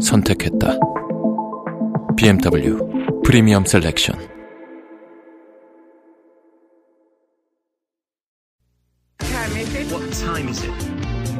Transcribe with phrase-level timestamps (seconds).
[0.00, 0.78] 선택했다.
[2.16, 2.78] BMW
[3.24, 4.16] 프리미엄 셀렉션.
[9.90, 10.72] What time is it?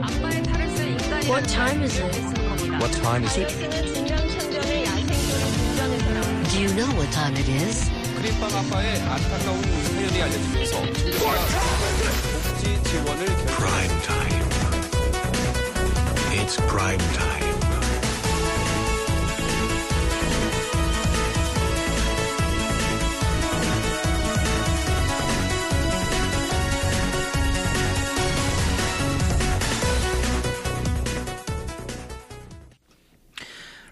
[0.01, 2.19] 아빠의 탈을 쓴 인간이 What time is it?
[2.81, 3.55] What time is it?
[3.59, 6.11] 는 진정천전을 야생적으로 운전해서
[6.51, 7.91] Do you know what time it is?
[8.17, 11.13] 크림빵 아빠의 안타까운 사연이 알려지면서 복지
[12.83, 13.47] 지원을 결정.
[13.57, 14.45] Prime time.
[16.33, 17.60] It's prime time.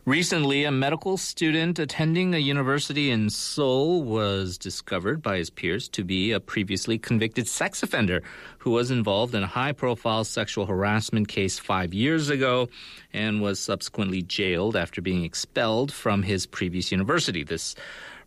[0.09, 6.03] Recently, a medical student attending a university in Seoul was discovered by his peers to
[6.03, 8.23] be a previously convicted sex offender
[8.57, 12.71] who was involved in a high profile sexual harassment case five years ago
[13.13, 17.45] and was subsequently jailed after being expelled from his previous university.
[17.45, 17.75] This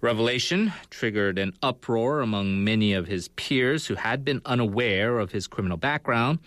[0.01, 5.47] revelation triggered an uproar among many of his peers who had been unaware of his
[5.47, 6.37] criminal background.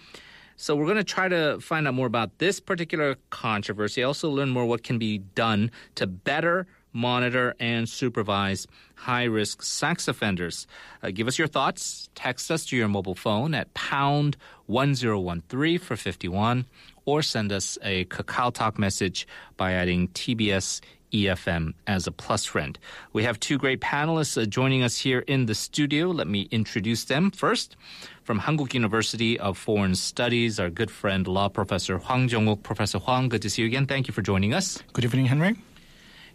[0.57, 4.03] So we're going to try to find out more about this particular controversy.
[4.03, 10.67] Also learn more what can be done to better monitor and supervise high-risk sex offenders.
[11.03, 12.09] Uh, give us your thoughts.
[12.15, 16.65] Text us to your mobile phone at pound 1013 for 51
[17.05, 20.81] or send us a Kakao Talk message by adding TBS
[21.13, 22.79] EFM as a plus friend.
[23.13, 26.09] We have two great panelists uh, joining us here in the studio.
[26.09, 27.31] Let me introduce them.
[27.31, 27.77] First,
[28.23, 32.63] from Hankuk University of Foreign Studies, our good friend, law professor Hwang Jong-uk.
[32.63, 33.87] Professor Hwang, good to see you again.
[33.87, 34.83] Thank you for joining us.
[34.93, 35.57] Good evening, Henry.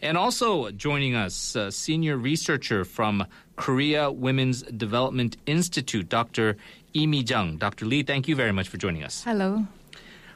[0.01, 3.25] And also joining us, uh, senior researcher from
[3.57, 6.55] Korea Women's Development Institute, Dr.
[6.95, 7.57] Lee Mi-jung.
[7.57, 7.85] Dr.
[7.85, 9.23] Lee, thank you very much for joining us.
[9.23, 9.67] Hello.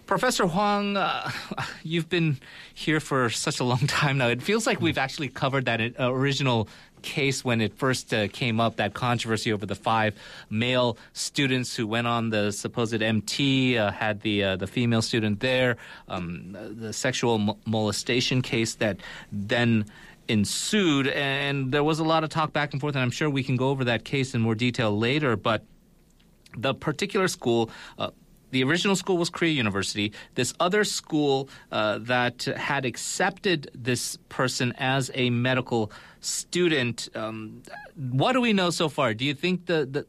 [0.06, 1.32] Professor Hwang, uh,
[1.84, 2.38] you've been
[2.74, 4.28] here for such a long time now.
[4.28, 6.68] It feels like we've actually covered that uh, original
[7.02, 10.16] case when it first uh, came up, that controversy over the five
[10.50, 15.40] male students who went on the supposed MT, uh, had the uh, the female student
[15.40, 15.78] there,
[16.08, 18.98] um, the sexual molestation case that
[19.32, 19.86] then
[20.30, 22.96] ensued, and there was a lot of talk back and forth.
[22.96, 25.64] And I'm sure we can go over that case in more detail later, but
[26.58, 27.70] the particular school.
[28.00, 28.12] Uh,
[28.54, 30.14] the original school was Korea University.
[30.36, 35.92] This other school uh, that had accepted this person as a medical
[36.22, 37.10] student.
[37.16, 37.64] Um,
[37.96, 39.14] what do we know so far?
[39.14, 40.06] Do you think the the,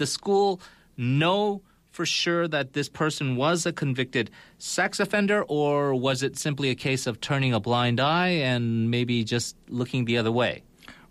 [0.00, 0.60] the school
[0.96, 6.68] know for sure that this person was a convicted sex offender, or was it simply
[6.68, 10.62] a case of turning a blind eye and maybe just looking the other way?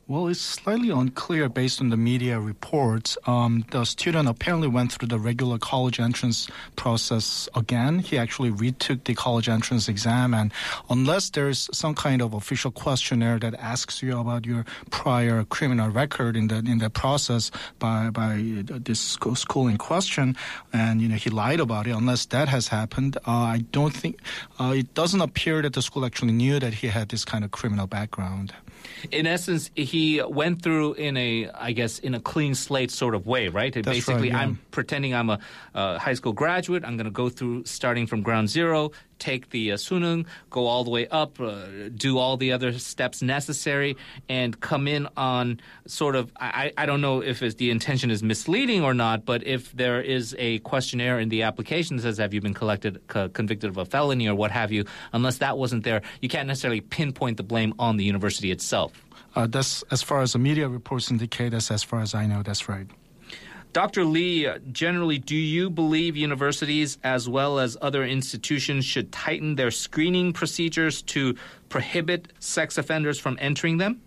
[0.08, 3.18] Well, it's slightly unclear based on the media reports.
[3.26, 7.98] Um, the student apparently went through the regular college entrance process again.
[7.98, 10.54] He actually retook the college entrance exam, and
[10.92, 16.38] unless there's some kind of official questionnaire that asks you about your prior criminal record
[16.38, 17.50] in the in the process
[17.80, 20.38] by by this school, school in question,
[20.72, 21.96] and you know he lied about it.
[21.96, 24.22] Unless that has happened, uh, I don't think
[24.60, 27.50] uh, it doesn't appear that the school actually knew that he had this kind of
[27.50, 28.54] criminal background.
[29.12, 33.28] In essence, he went through in a, I guess, in a clean slate sort of
[33.28, 33.74] way, right?
[33.74, 34.40] That's Basically, right, yeah.
[34.40, 35.40] I'm pretending I'm a
[35.74, 36.84] uh, high school graduate.
[36.84, 40.84] I'm going to go through starting from ground zero, take the uh, sunung, go all
[40.84, 43.98] the way up, uh, do all the other steps necessary,
[44.30, 46.32] and come in on sort of.
[46.40, 50.36] I, I don't know if the intention is misleading or not, but if there is
[50.38, 53.86] a questionnaire in the application that says, "Have you been collected, co- convicted of a
[53.86, 57.74] felony or what have you?" Unless that wasn't there, you can't necessarily pinpoint the blame
[57.80, 58.92] on the university itself.
[59.36, 61.50] Uh, that's as far as the media reports indicate.
[61.50, 62.42] That's as far as I know.
[62.42, 62.88] That's right.
[63.76, 64.06] Dr.
[64.06, 69.70] Lee, uh, generally, do you believe universities as well as other institutions should tighten their
[69.70, 71.36] screening procedures to
[71.68, 74.00] prohibit sex offenders from entering them?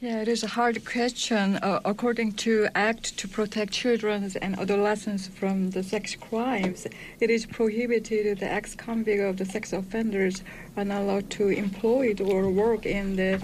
[0.00, 1.56] Yeah, it is a hard question.
[1.56, 6.86] Uh, according to Act to Protect Children and Adolescents from the Sex Crimes,
[7.20, 10.42] it is prohibited the ex-convict of the sex offenders
[10.78, 13.38] are not allowed to employ or work in the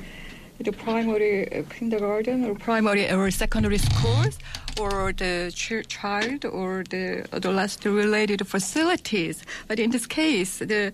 [0.61, 4.39] the primary uh, kindergarten or primary or secondary schools
[4.79, 9.45] or the ch- child or the adolescent related facilities.
[9.67, 10.93] But in this case, the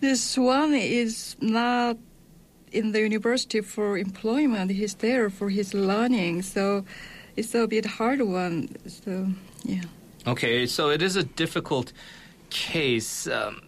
[0.00, 1.96] This one is not
[2.70, 4.70] in the university for employment.
[4.70, 6.84] He's there for his learning, so
[7.34, 8.68] it's a bit hard one.
[8.86, 9.12] So
[9.64, 9.84] yeah.
[10.26, 11.92] Okay, so it is a difficult
[12.50, 13.62] case, um,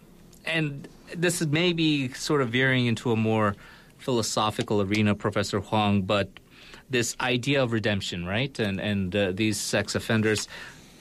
[0.45, 3.55] and this is maybe sort of veering into a more
[3.97, 6.27] philosophical arena, Professor Hwang, but
[6.89, 8.57] this idea of redemption, right?
[8.59, 10.47] And and uh, these sex offenders.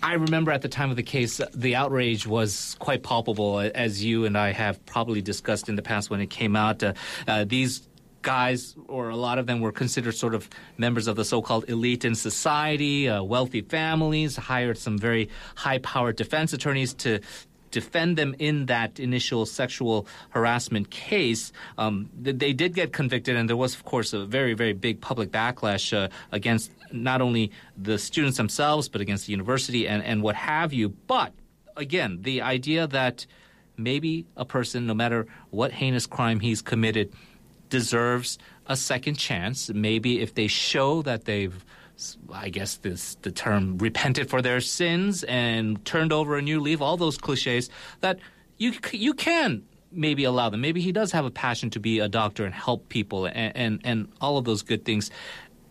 [0.00, 4.04] I remember at the time of the case, the outrage was quite palpable, uh, as
[4.04, 6.82] you and I have probably discussed in the past when it came out.
[6.82, 6.92] Uh,
[7.26, 7.88] uh, these
[8.22, 12.04] guys, or a lot of them, were considered sort of members of the so-called elite
[12.04, 17.20] in society, uh, wealthy families, hired some very high-powered defense attorneys to
[17.70, 21.52] defend them in that initial sexual harassment case.
[21.76, 25.30] Um, they did get convicted, and there was, of course, a very, very big public
[25.30, 30.34] backlash uh, against not only the students themselves, but against the university and, and what
[30.34, 30.88] have you.
[30.88, 31.32] But
[31.76, 33.26] again, the idea that
[33.76, 37.12] maybe a person, no matter what heinous crime he's committed,
[37.68, 39.70] deserves a second chance.
[39.70, 41.64] Maybe if they show that they've
[42.32, 46.80] I guess this the term repented for their sins and turned over a new leaf,
[46.80, 48.18] all those cliches that
[48.56, 50.60] you you can maybe allow them.
[50.60, 53.80] Maybe he does have a passion to be a doctor and help people and and,
[53.84, 55.10] and all of those good things.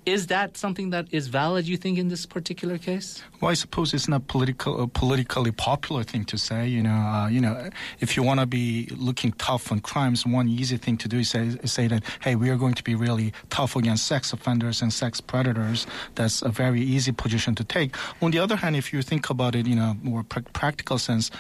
[0.08, 1.68] Is that something that is valid?
[1.68, 3.22] You think in this particular case?
[3.42, 6.66] Well, I suppose it's not political, a politically popular thing to say.
[6.66, 7.70] You know, uh, you know,
[8.00, 11.30] if you want to be looking tough on crimes, one easy thing to do is
[11.32, 14.94] say, say that, hey, we are going to be really tough against sex offenders and
[14.94, 15.86] sex predators.
[16.16, 17.94] That's a very easy position to take.
[18.22, 21.32] On the other hand, if you think about it, in a more pr- practical sense,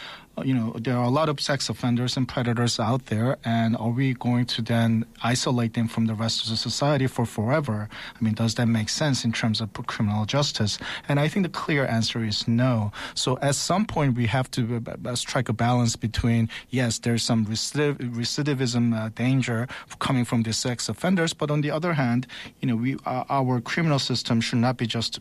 [0.44, 3.89] you know, there are a lot of sex offenders and predators out there, and are
[3.89, 7.89] we going to then isolate them from the rest of the society for forever?
[8.16, 10.78] I mean, does that make sense in terms of criminal justice?
[11.07, 12.92] And I think the clear answer is no.
[13.16, 17.45] So at some point, we have to uh, strike a balance between, yes, there's some
[17.45, 19.68] recidiv- recidivism uh, danger
[20.00, 22.28] coming from the sex offenders, but on the other hand,
[22.62, 25.19] you know, we, uh, our criminal system should not be just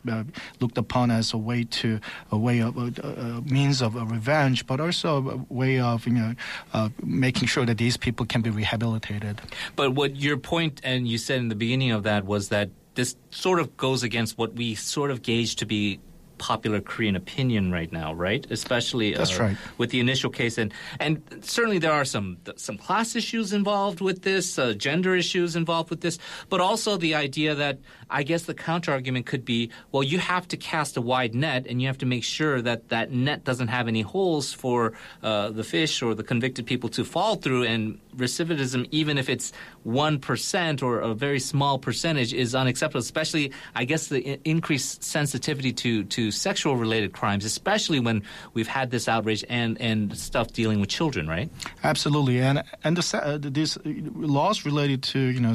[0.61, 5.06] looked upon as a way to, a way of, a means of revenge, but also
[5.06, 6.35] a way of you know
[6.73, 9.41] uh, making sure that these people can be rehabilitated.
[9.75, 13.17] But what your point, and you said in the beginning of that, was that this
[13.31, 16.00] sort of goes against what we sort of gauge to be
[16.38, 18.47] popular Korean opinion right now, right?
[18.50, 19.56] Especially That's uh, right.
[19.79, 24.23] with the initial case, and and certainly there are some some class issues involved with
[24.23, 26.19] this, uh, gender issues involved with this,
[26.49, 27.79] but also the idea that
[28.11, 31.67] I guess the counter argument could be, well, you have to cast a wide net,
[31.69, 34.93] and you have to make sure that that net doesn't have any holes for
[35.23, 39.53] uh, the fish or the convicted people to fall through, and recidivism, even if it's
[39.83, 43.01] one percent or a very small percentage, is unacceptable.
[43.01, 48.23] Especially, I guess, the increased sensitivity to to sexual related crimes, especially when
[48.55, 51.51] we've had this outrage and and stuff dealing with children, right?
[51.85, 55.55] Absolutely, and and the, uh, these laws related to you know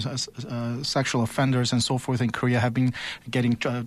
[0.50, 2.94] uh, sexual offenders and so forth in Korea have been
[3.30, 3.84] getting uh,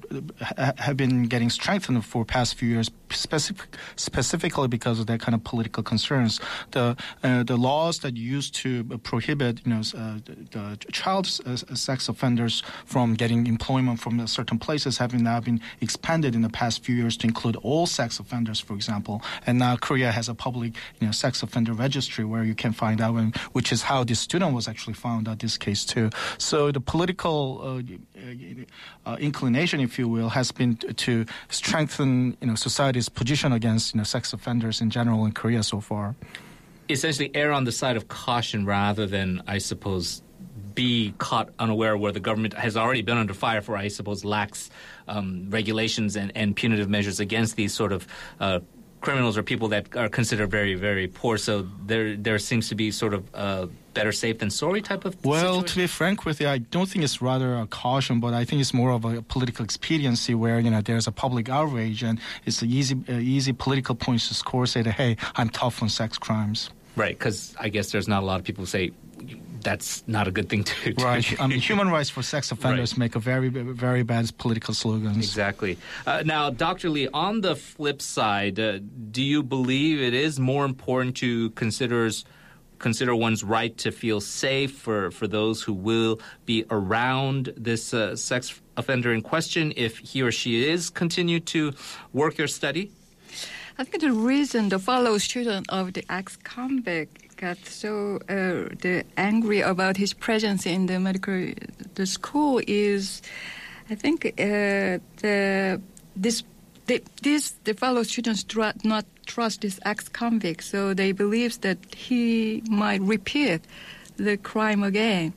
[0.78, 5.44] have been getting strengthened for past few years, specific, specifically because of that kind of
[5.44, 6.40] political concerns.
[6.72, 10.18] The uh, the laws that used to prohibit you know uh,
[10.50, 16.34] the, child uh, sex offenders from getting employment from certain places have now been expanded
[16.34, 19.22] in the past few years to include all sex offenders, for example.
[19.46, 23.00] And now Korea has a public you know sex offender registry where you can find
[23.00, 26.10] out, when, which is how this student was actually found out this case too.
[26.38, 27.82] So the political uh,
[29.06, 33.98] uh, inclination, if you will, has been to strengthen you know society's position against you
[33.98, 36.14] know sex offenders in general in Korea so far.
[36.88, 40.22] essentially err on the side of caution rather than, I suppose,
[40.74, 44.70] be caught unaware where the government has already been under fire for, I suppose, lax
[45.08, 48.06] um, regulations and, and punitive measures against these sort of
[48.40, 48.60] uh,
[49.04, 51.36] criminals or people that are considered very, very poor.
[51.38, 55.12] So there, there seems to be sort of a better safe than sorry type of
[55.24, 55.66] Well, situation.
[55.68, 58.60] to be frank with you, I don't think it's rather a caution, but I think
[58.60, 62.62] it's more of a political expediency where you know there's a public outrage and it's
[62.62, 64.66] an easy, uh, easy political points to score.
[64.66, 66.70] Say that hey, I'm tough on sex crimes.
[66.96, 68.92] Right, because I guess there's not a lot of people who say
[69.64, 71.04] that's not a good thing to do.
[71.04, 71.40] Right.
[71.40, 72.98] I mean, human rights for sex offenders Right.
[72.98, 75.16] make a very, very bad political slogans.
[75.16, 75.78] Exactly.
[76.06, 76.90] Uh, now, Dr.
[76.90, 78.78] Lee, on the flip side, uh,
[79.10, 82.08] do you believe it is more important to consider
[82.80, 88.14] consider one's right to feel safe for, for those who will be around this uh,
[88.14, 91.72] sex offender in question if he or she is continue to
[92.12, 92.90] work or study?
[93.78, 99.60] I think the reason the fellow student of the ex-convict got so uh, the angry
[99.60, 101.52] about his presence in the medical
[101.94, 103.22] the school is,
[103.90, 105.80] I think uh, the
[106.16, 106.42] this
[107.22, 113.00] these the fellow students do not trust this ex-convict, so they believe that he might
[113.00, 113.62] repeat
[114.16, 115.32] the crime again,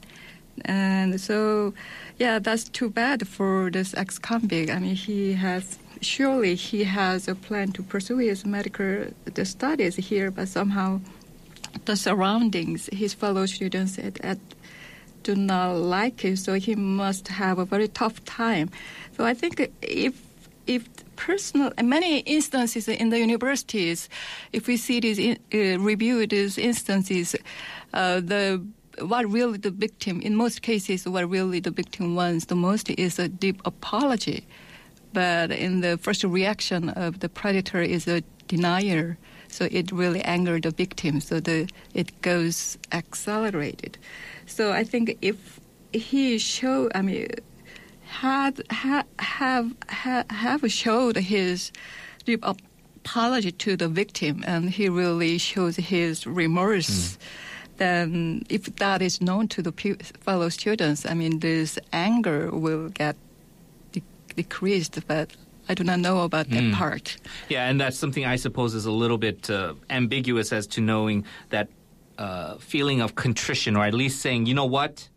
[0.66, 1.74] and so
[2.20, 4.70] yeah, that's too bad for this ex-convict.
[4.70, 9.96] I mean, he has surely he has a plan to pursue his medical the studies
[9.96, 11.00] here, but somehow
[11.86, 14.00] the surroundings, his fellow students
[15.24, 18.70] do not like it, so he must have a very tough time.
[19.16, 20.14] So I think if
[20.68, 24.10] if personal many instances in the universities,
[24.54, 27.36] if we see these in, uh, review these instances,
[27.94, 28.62] uh, the
[29.00, 33.20] what really the victim in most cases what really the victim wants the most is
[33.20, 34.46] a deep apology,
[35.14, 39.18] but in the first reaction of the predator is a denier.
[39.58, 41.20] So it really angered the victim.
[41.20, 43.98] So the it goes accelerated.
[44.46, 45.60] So I think if
[45.92, 47.28] he showed, I mean,
[48.06, 51.72] had ha, have ha, have showed his
[52.24, 56.90] deep apology to the victim, and he really shows his remorse.
[56.90, 57.18] Mm.
[57.78, 59.74] Then, if that is known to the
[60.20, 63.16] fellow students, I mean, this anger will get
[63.92, 64.04] de-
[64.36, 65.00] decreased.
[65.08, 65.36] But
[65.70, 66.74] I do not know about that Mm.
[66.74, 67.18] part.
[67.50, 71.26] Yeah, and that's something I suppose is a little bit uh, ambiguous as to knowing
[71.50, 71.68] that
[72.18, 75.08] uh, feeling of contrition, or at least saying, you know what,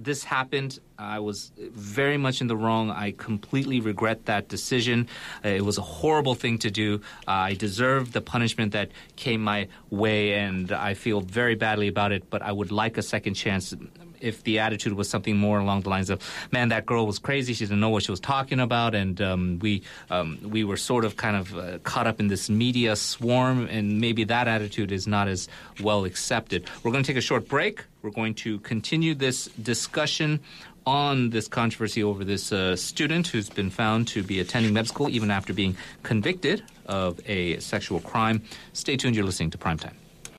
[0.00, 0.78] this happened.
[0.98, 2.90] I was very much in the wrong.
[2.90, 5.06] I completely regret that decision.
[5.44, 7.00] It was a horrible thing to do.
[7.26, 12.10] Uh, I deserve the punishment that came my way, and I feel very badly about
[12.12, 12.28] it.
[12.30, 13.74] But I would like a second chance.
[14.20, 16.22] If the attitude was something more along the lines of,
[16.52, 17.52] "Man, that girl was crazy.
[17.54, 21.04] She didn't know what she was talking about," and um, we um, we were sort
[21.04, 25.06] of kind of uh, caught up in this media swarm, and maybe that attitude is
[25.06, 25.48] not as
[25.80, 26.68] well accepted.
[26.82, 27.84] We're going to take a short break.
[28.02, 30.40] We're going to continue this discussion
[30.88, 35.10] on this controversy over this uh, student who's been found to be attending med school
[35.10, 38.40] even after being convicted of a sexual crime.
[38.72, 39.14] Stay tuned.
[39.14, 39.97] You're listening to Primetime.